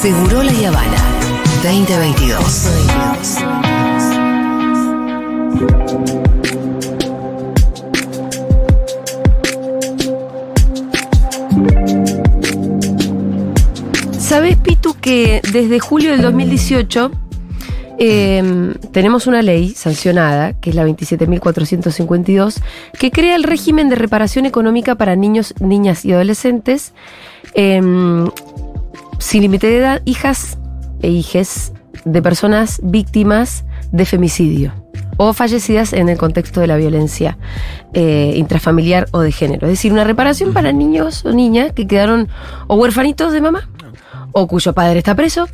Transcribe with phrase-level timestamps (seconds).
[0.00, 0.96] Seguro La Habana
[1.62, 2.70] 2022.
[14.18, 17.10] ¿Sabés, Pitu, que desde julio del 2018
[17.98, 22.62] eh, tenemos una ley sancionada, que es la 27.452,
[22.98, 26.94] que crea el régimen de reparación económica para niños, niñas y adolescentes
[27.54, 27.82] eh,
[29.20, 30.58] sin límite de edad, hijas
[31.02, 31.72] e hijes
[32.04, 34.72] de personas víctimas de femicidio
[35.16, 37.36] o fallecidas en el contexto de la violencia
[37.92, 39.66] eh, intrafamiliar o de género.
[39.66, 42.28] Es decir, una reparación para niños o niñas que quedaron
[42.68, 43.68] o huérfanitos de mamá
[44.32, 45.46] o cuyo padre está preso.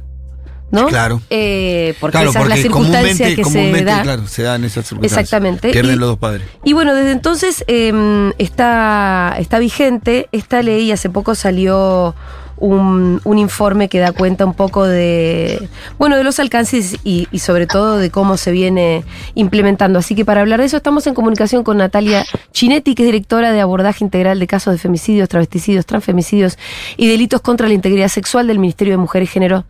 [0.70, 0.86] ¿No?
[0.88, 1.20] Claro.
[1.30, 4.02] Eh, porque Claro, esa es la porque circunstancia que se da.
[4.02, 5.20] claro, se dan esas circunstancias.
[5.22, 5.70] Exactamente.
[5.70, 6.42] Pierden Y- los dos padres.
[6.64, 10.90] Y bueno, desde entonces eh, está, está vigente esta ley.
[10.90, 12.16] Hace poco salió
[12.58, 17.38] un, un informe que da cuenta un poco de, bueno, de los alcances y, y
[17.40, 19.98] sobre todo de cómo se viene implementando.
[19.98, 23.52] Así que para hablar de eso estamos en comunicación con Natalia Chinetti, que es directora
[23.52, 26.58] de abordaje integral de casos de femicidios, travesticidios, transfemicidios
[26.96, 29.64] y delitos contra la integridad sexual del Ministerio de Mujer y Género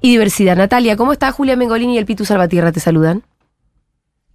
[0.00, 0.56] y Diversidad.
[0.56, 1.32] Natalia, ¿cómo está?
[1.32, 3.22] Julia Mengolini y el Pitu Salvatierra te saludan.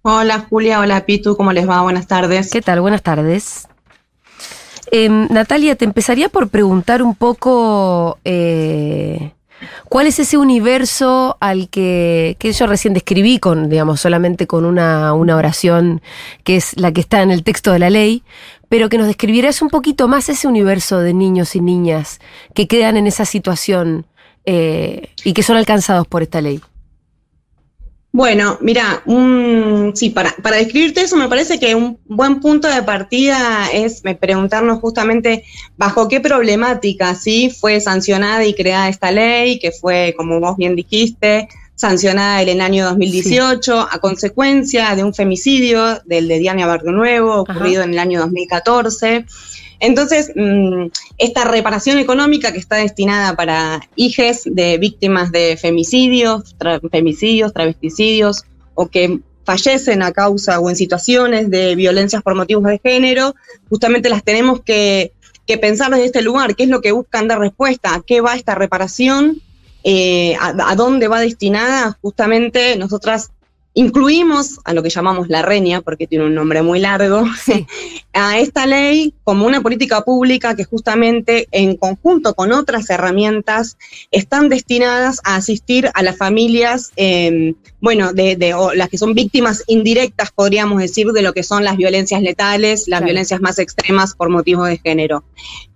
[0.02, 1.82] Hola Julia, hola Pitu, ¿cómo les va?
[1.82, 2.50] Buenas tardes.
[2.50, 2.80] ¿Qué tal?
[2.80, 3.68] Buenas tardes.
[4.90, 9.32] Em, Natalia, te empezaría por preguntar un poco eh,
[9.88, 15.12] cuál es ese universo al que, que yo recién describí con, digamos, solamente con una,
[15.12, 16.00] una oración
[16.44, 18.22] que es la que está en el texto de la ley,
[18.68, 22.20] pero que nos describieras un poquito más ese universo de niños y niñas
[22.54, 24.06] que quedan en esa situación
[24.44, 26.60] eh, y que son alcanzados por esta ley.
[28.18, 29.04] Bueno, mira,
[29.94, 34.16] sí, para, para describirte eso me parece que un buen punto de partida es eh,
[34.16, 35.44] preguntarnos justamente
[35.76, 37.48] bajo qué problemática ¿sí?
[37.48, 42.60] fue sancionada y creada esta ley, que fue, como vos bien dijiste, sancionada en el
[42.60, 48.00] año 2018 a consecuencia de un femicidio del de Diana Barrio Nuevo ocurrido en el
[48.00, 49.26] año 2014.
[49.80, 50.86] Entonces, mm,
[51.18, 58.44] esta reparación económica que está destinada para hijes de víctimas de femicidios, tra- femicidios, travesticidios
[58.74, 63.34] o que fallecen a causa o en situaciones de violencias por motivos de género,
[63.70, 65.12] justamente las tenemos que,
[65.62, 68.54] pensar desde este lugar, qué es lo que buscan dar respuesta, a qué va esta
[68.54, 69.40] reparación,
[69.82, 73.30] eh, a dónde va destinada, justamente nosotras
[73.78, 77.22] incluimos a lo que llamamos la reña, porque tiene un nombre muy largo,
[78.12, 83.76] a esta ley como una política pública que justamente en conjunto con otras herramientas
[84.10, 89.14] están destinadas a asistir a las familias, eh, bueno, de, de- o las que son
[89.14, 93.04] víctimas indirectas, podríamos decir, de lo que son las violencias letales, las Claro.
[93.06, 95.22] violencias más extremas por motivos de género.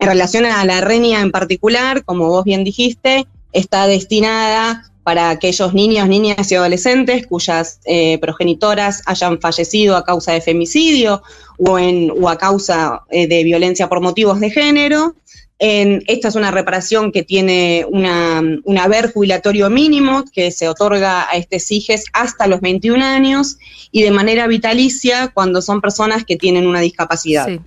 [0.01, 5.75] En relación a la reña en particular, como vos bien dijiste, está destinada para aquellos
[5.75, 11.23] niños, niñas y adolescentes cuyas eh, progenitoras hayan fallecido a causa de femicidio
[11.59, 15.15] o, en, o a causa eh, de violencia por motivos de género.
[15.59, 21.29] En- esta es una reparación que tiene una, un haber jubilatorio mínimo que se otorga
[21.31, 23.59] a estos hijes hasta los 21 años
[23.93, 27.47] y de manera vitalicia cuando son personas que tienen una discapacidad.
[27.49, 27.61] Sí.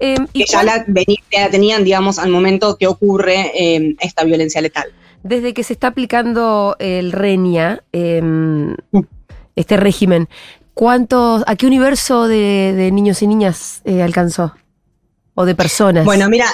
[0.00, 0.84] Em, ¿y Que ya la,
[1.32, 4.90] la tenían, digamos, al momento que ocurre eh, esta violencia letal.
[5.22, 8.74] Desde que se está aplicando el RENIA, em,
[9.54, 10.28] este régimen,
[10.74, 14.54] ¿cuántos, ¿a qué universo de, niños y niñas eh, alcanzó?
[15.34, 16.04] ¿O de personas?
[16.04, 16.46] Bueno, mira,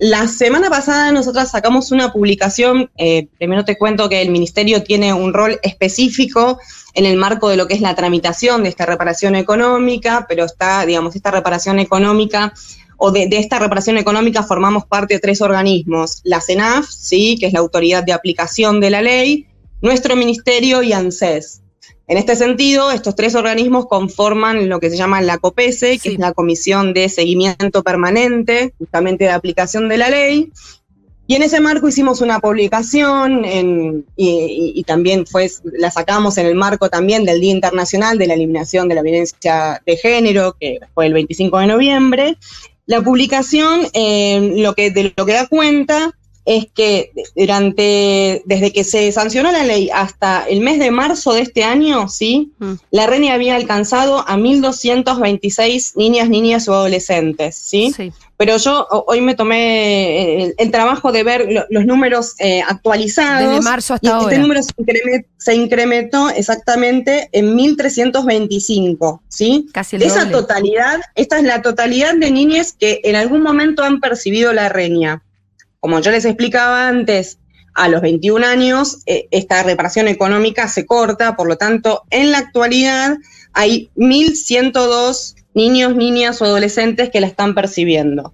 [0.00, 5.12] la semana pasada nosotras sacamos una publicación, eh, primero te cuento que el ministerio tiene
[5.12, 6.58] un rol específico
[6.94, 10.86] en el marco de lo que es la tramitación de esta reparación económica, pero está,
[10.86, 12.54] digamos, esta reparación económica
[13.00, 17.46] o de, de esta reparación económica formamos parte de tres organismos, la CENAF, sí, que
[17.46, 19.46] es la autoridad de aplicación de la ley,
[19.82, 21.62] nuestro ministerio y ANSES.
[22.06, 26.18] En este sentido, estos tres organismos conforman lo que se llama la COPESE, que es
[26.18, 30.50] la Comisión de Seguimiento Permanente, justamente de aplicación de la ley.
[31.28, 35.48] Y en ese marco hicimos una publicación en- y, y- y también fue,
[35.78, 39.80] la sacamos en el marco también del Día Internacional de la Eliminación de la Violencia
[39.86, 42.36] de Género, que fue el 25 de noviembre.
[42.90, 48.82] La publicación eh, lo que, de lo que da cuenta es que durante, desde que
[48.82, 52.52] se sancionó la ley hasta el mes de marzo de este año, ¿sí?
[52.58, 52.72] Mm.
[52.90, 57.92] La RENI había alcanzado a 1.226 niñas, niñas o adolescentes, ¿sí?
[57.96, 58.12] Sí.
[58.36, 62.62] Pero yo ho- hoy me tomé el, el trabajo de ver lo- los números eh,
[62.66, 63.50] actualizados.
[63.56, 64.24] Desde marzo hasta y ahora.
[64.30, 69.68] este número se, increme- se incrementó exactamente en 1.325, ¿sí?
[69.72, 70.32] Casi el Esa doble.
[70.32, 75.22] totalidad, esta es la totalidad de niñas que en algún momento han percibido la reña.
[75.80, 77.38] Como yo les explicaba antes,
[77.74, 82.38] a los 21 años eh, esta reparación económica se corta, por lo tanto, en la
[82.38, 83.16] actualidad
[83.52, 88.32] hay 1.102 niños, niñas o adolescentes que la están percibiendo.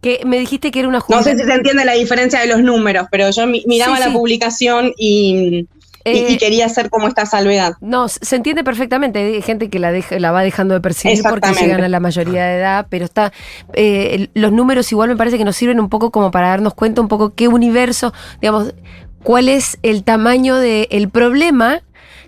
[0.00, 2.60] Que me dijiste que era una No sé si se entiende la diferencia de los
[2.60, 5.66] números, pero yo miraba la publicación y,
[6.04, 7.74] y, eh, quería hacer como esta salvedad.
[7.80, 9.18] No, se entiende perfectamente.
[9.18, 12.56] Hay gente que la, la va dejando de percibir porque llegan a la mayoría de
[12.58, 13.32] edad, pero está.
[13.74, 17.00] Eh, los números igual me parece que nos sirven un poco como para darnos cuenta
[17.00, 18.74] un poco qué universo, digamos,
[19.22, 21.82] cuál es el tamaño del problema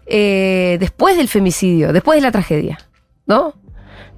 [0.06, 2.78] eh, después del femicidio, después de la tragedia,
[3.26, 3.54] ¿no?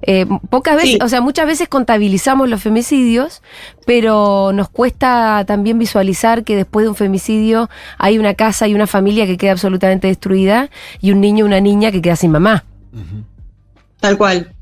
[0.05, 3.41] Eh, pocas veces, o sea, muchas veces contabilizamos los femicidios,
[3.85, 8.85] pero nos cuesta también visualizar que después de un femicidio hay una casa y una
[8.85, 10.69] familia que queda absolutamente destruida
[10.99, 12.65] y un niño o una niña que queda sin mamá.
[14.01, 14.53] Tal cual.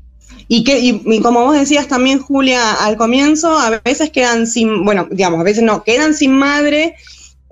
[0.46, 5.08] Y que, y, como vos decías también, Julia, al comienzo, a veces quedan sin, bueno,
[5.10, 6.94] digamos, a veces no, quedan sin madre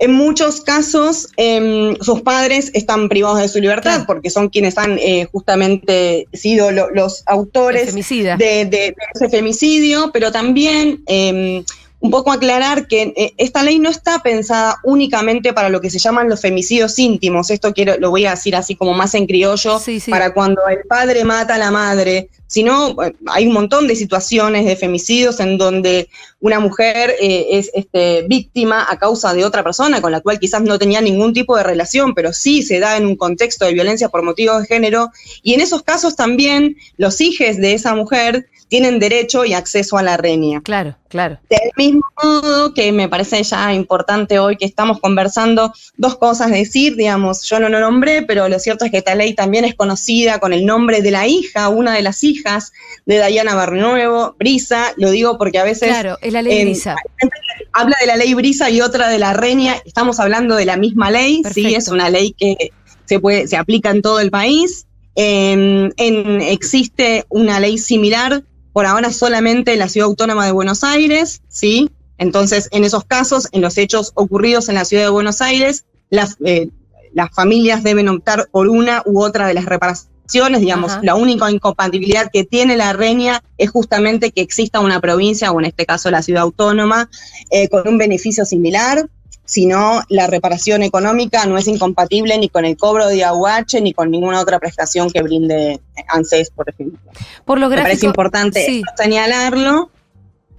[0.01, 4.97] en muchos casos, em, sus padres están privados de su libertad porque son quienes han
[4.97, 11.63] eh, justamente sido los autores de, ese femicidio, pero también em,
[11.99, 15.99] un poco aclarar que eh, esta ley no está pensada únicamente para lo que se
[15.99, 17.51] llaman los femicidios íntimos.
[17.51, 21.23] Esto quiero, lo voy a decir así como más en criollo, para cuando el padre
[21.25, 26.09] mata a la madre, sino hay un montón de situaciones de femicidios en donde
[26.41, 30.61] una mujer eh, es este, víctima a causa de otra persona con la cual quizás
[30.61, 34.09] no tenía ningún tipo de relación, pero sí se da en un contexto de violencia
[34.09, 35.11] por motivos de género.
[35.43, 40.03] Y en esos casos también los hijos de esa mujer tienen derecho y acceso a
[40.03, 40.61] la reña.
[40.61, 41.39] Claro, claro.
[41.49, 46.95] Del mismo modo que me parece ya importante hoy que estamos conversando dos cosas decir,
[46.95, 50.39] digamos, yo no lo nombré, pero lo cierto es que esta ley también es conocida
[50.39, 52.40] con el nombre de la hija, una de las hijas
[53.05, 55.89] de Diana Barnuevo, Brisa, lo digo porque a veces...
[55.89, 56.95] Claro, es la ley Brisa.
[57.73, 61.11] Habla de la ley Brisa y otra de la Reña, estamos hablando de la misma
[61.11, 62.71] ley, sí, es una ley que
[63.05, 64.87] se, puede, se aplica en todo el país.
[65.15, 71.41] En, existe una ley similar, por ahora solamente en la Ciudad Autónoma de Buenos Aires,
[71.49, 71.89] ¿sí?
[72.17, 76.37] Entonces, en esos casos, en los hechos ocurridos en la Ciudad de Buenos Aires, las,
[76.45, 76.69] eh,
[77.13, 82.29] las familias deben optar por una u otra de las reparaciones digamos, la única incompatibilidad
[82.31, 86.21] que tiene la reña es justamente que exista una provincia, o en este caso la
[86.21, 87.09] ciudad autónoma,
[87.49, 89.07] eh, con un beneficio similar,
[89.45, 94.09] sino la reparación económica no es incompatible ni con el cobro de aguache ni con
[94.09, 96.99] ninguna otra prestación que brinde ANSES, por ejemplo.
[97.43, 99.89] Por lo Me parece importante señalarlo.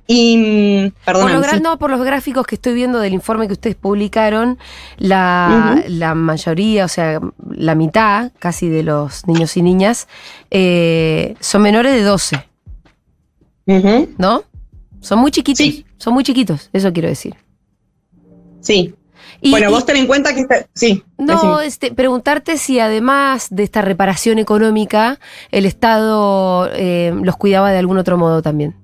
[0.07, 4.59] Y, perdón, por, no, por los gráficos que estoy viendo del informe que ustedes publicaron,
[4.99, 7.21] la, mayoría, o sea,
[7.51, 10.09] la mitad casi de los niños y niñas
[10.51, 12.45] eh, son menores de 12.
[14.19, 14.43] ¿No?
[15.01, 15.85] Son muy chiquitos.
[15.99, 17.37] Son muy chiquitos, eso quiero decir.
[18.61, 18.95] Sí.
[19.41, 20.45] bueno, vos ten en cuenta que
[20.75, 21.05] sí.
[21.17, 25.21] No, este, preguntarte si además de esta reparación económica,
[25.53, 28.82] el Estado eh, los cuidaba de algún otro modo también.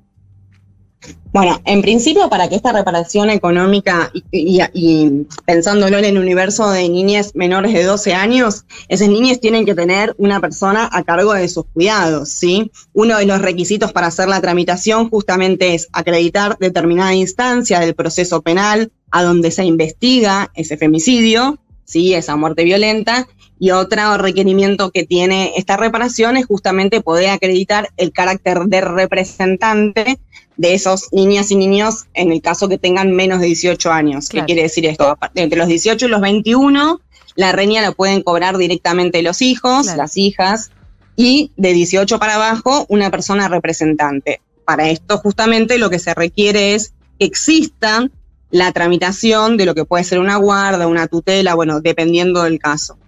[1.32, 7.32] Bueno, en principio para que esta reparación económica y, pensándolo en el universo de niñas
[7.34, 11.66] menores de 12 años, esas niñas tienen que tener una persona a cargo de sus
[11.66, 12.72] cuidados, ¿sí?
[12.94, 18.42] Uno de los requisitos para hacer la tramitación justamente es acreditar determinada instancia del proceso
[18.42, 21.58] penal a donde se investiga ese femicidio,
[21.88, 22.14] ¿sí?
[22.14, 23.26] Esa muerte violenta.
[23.58, 30.20] Y otro requerimiento que tiene esta reparación es justamente poder acreditar el carácter de representante
[30.56, 34.28] de esos niñas y niños en el caso que tengan menos de 18 años.
[34.28, 35.18] ¿Qué quiere decir esto?
[35.34, 37.00] Entre los 18 y los 21,
[37.34, 40.70] la reña la pueden cobrar directamente los hijos, las hijas,
[41.16, 44.40] y de 18 para abajo, una persona representante.
[44.64, 48.08] Para esto, justamente, lo que se requiere es que exista
[48.50, 52.98] la tramitación de lo que puede ser una guarda, una tutela, bueno, dependiendo del caso.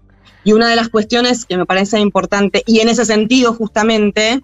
[0.44, 4.42] Y una de las cuestiones que me parece importante, y en ese sentido, justamente,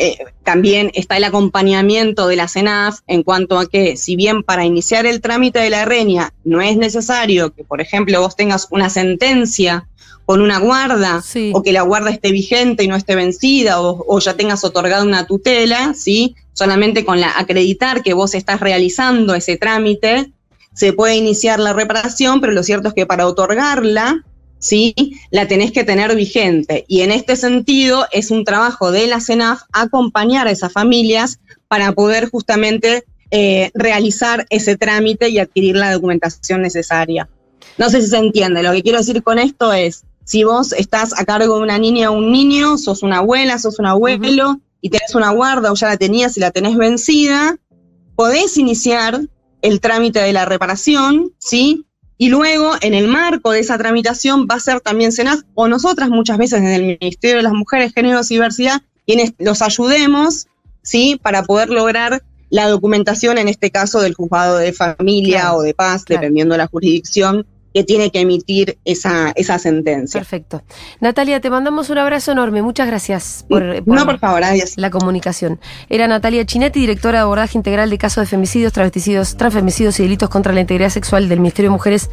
[0.00, 4.64] eh, también está el acompañamiento de la CENAF en cuanto a que, si bien para
[4.64, 8.90] iniciar el trámite de la reña no es necesario que, por ejemplo, vos tengas una
[8.90, 9.88] sentencia
[10.24, 14.34] con una guarda o que la guarda esté vigente y no esté vencida o, ya
[14.34, 16.36] tengas otorgado una tutela, ¿sí?
[16.52, 20.30] solamente con la acreditar que vos estás realizando ese trámite,
[20.78, 24.24] se puede iniciar la reparación, pero lo cierto es que para otorgarla
[24.60, 24.94] ¿sí?
[25.32, 26.84] La tenés que tener vigente.
[26.86, 31.92] Y en este sentido es un trabajo de la CENAF acompañar a esas familias para
[31.92, 37.28] poder justamente eh, realizar ese trámite y adquirir la documentación necesaria.
[37.76, 41.18] No sé si se entiende, lo que quiero decir con esto es, si vos estás
[41.18, 44.90] a cargo de una niña o un niño, sos una abuela, sos un abuelo, y
[44.90, 47.56] tenés una guarda o ya la tenías y la tenés vencida,
[48.14, 49.20] podés iniciar
[49.62, 51.84] el trámite de la reparación, ¿sí?
[52.16, 56.08] Y luego, en el marco de esa tramitación, va a ser también SENAS o nosotras
[56.08, 60.48] muchas veces desde el Ministerio de las Mujeres, Géneros y Diversidad, quienes los ayudemos,
[60.82, 61.18] ¿sí?
[61.22, 65.74] Para poder lograr la documentación, en este caso, del juzgado de familia Claro, o de
[65.74, 66.22] paz, claro.
[66.22, 70.18] dependiendo de la jurisdicción que tiene que emitir esa, esa sentencia.
[70.20, 70.62] Perfecto.
[71.00, 72.62] Natalia, te mandamos un abrazo enorme.
[72.62, 74.72] Muchas gracias por, por no, por favor, adiós.
[74.76, 75.60] la comunicación.
[75.90, 80.30] Era Natalia Chinetti, directora de abordaje integral de casos de femicidios, travesticidios, transfemicidios y delitos
[80.30, 82.10] contra la integridad sexual del Ministerio de Mujeres,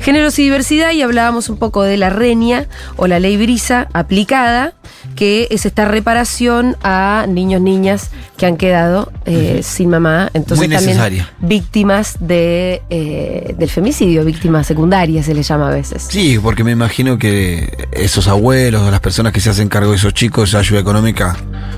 [0.00, 4.74] Géneros y Diversidad y hablábamos un poco de la RENIA o la ley Brisa aplicada,
[5.14, 10.74] que es esta reparación a niños, niñas que han quedado eh, sin mamá, entonces Muy
[10.76, 11.32] también necesaria.
[11.40, 16.06] víctimas de, eh, del femicidio, víctimas secundarias se les llama a veces.
[16.08, 19.96] Sí, porque me imagino que esos abuelos o las personas que se hacen cargo de
[19.96, 21.36] esos chicos, esa ayuda económica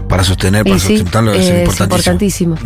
[0.08, 2.54] para sostener, para Y sí, sustentarlo, es es importantísimo.
[2.54, 2.56] importantísimo.